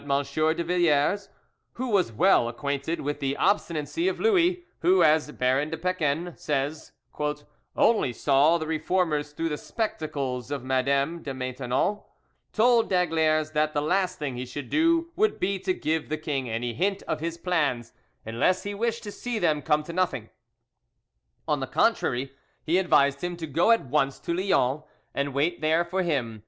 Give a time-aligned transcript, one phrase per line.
[0.03, 1.29] de Villars,
[1.73, 6.93] who was well acquainted with the obstinacy of Louis, who, as Baron de Peken says,
[7.75, 11.99] "only saw the Reformers through the spectacles of Madame de Maintenon,"
[12.51, 16.49] told d'Aygaliers that the last thing he should do would be to give the king
[16.49, 17.93] any hint of his plans,
[18.25, 20.31] unless he wished to see them come to nothing;
[21.47, 22.31] on the contrary,
[22.63, 24.81] he advised him to go at once to Lyons
[25.13, 26.39] and wait there for him, M.